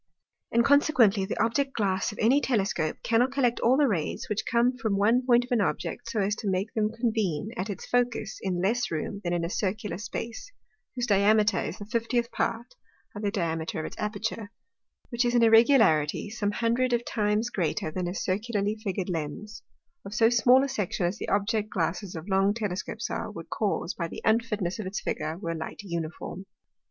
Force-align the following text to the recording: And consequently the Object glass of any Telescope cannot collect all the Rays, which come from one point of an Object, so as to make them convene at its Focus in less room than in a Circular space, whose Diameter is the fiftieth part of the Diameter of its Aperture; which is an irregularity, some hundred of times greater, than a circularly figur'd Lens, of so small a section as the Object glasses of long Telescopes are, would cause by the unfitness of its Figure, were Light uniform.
And 0.51 0.65
consequently 0.65 1.25
the 1.25 1.37
Object 1.39 1.75
glass 1.75 2.11
of 2.11 2.17
any 2.19 2.41
Telescope 2.41 2.97
cannot 3.03 3.31
collect 3.31 3.59
all 3.59 3.77
the 3.77 3.87
Rays, 3.87 4.27
which 4.29 4.47
come 4.47 4.75
from 4.75 4.97
one 4.97 5.23
point 5.23 5.45
of 5.45 5.51
an 5.51 5.61
Object, 5.61 6.09
so 6.09 6.19
as 6.21 6.35
to 6.37 6.49
make 6.49 6.73
them 6.73 6.89
convene 6.91 7.51
at 7.55 7.69
its 7.69 7.85
Focus 7.85 8.39
in 8.41 8.63
less 8.63 8.89
room 8.89 9.21
than 9.23 9.31
in 9.31 9.45
a 9.45 9.47
Circular 9.51 9.99
space, 9.99 10.51
whose 10.95 11.05
Diameter 11.05 11.59
is 11.61 11.77
the 11.77 11.85
fiftieth 11.85 12.31
part 12.31 12.73
of 13.15 13.21
the 13.21 13.29
Diameter 13.29 13.79
of 13.81 13.85
its 13.85 13.95
Aperture; 13.99 14.49
which 15.09 15.23
is 15.23 15.35
an 15.35 15.43
irregularity, 15.43 16.31
some 16.31 16.49
hundred 16.49 16.93
of 16.93 17.05
times 17.05 17.51
greater, 17.51 17.91
than 17.91 18.07
a 18.07 18.15
circularly 18.15 18.75
figur'd 18.83 19.07
Lens, 19.07 19.61
of 20.03 20.15
so 20.15 20.31
small 20.31 20.63
a 20.63 20.67
section 20.67 21.05
as 21.05 21.19
the 21.19 21.29
Object 21.29 21.69
glasses 21.69 22.15
of 22.15 22.27
long 22.27 22.55
Telescopes 22.55 23.11
are, 23.11 23.29
would 23.29 23.51
cause 23.51 23.93
by 23.93 24.07
the 24.07 24.23
unfitness 24.25 24.79
of 24.79 24.87
its 24.87 24.99
Figure, 24.99 25.37
were 25.37 25.53
Light 25.53 25.81
uniform. 25.83 26.47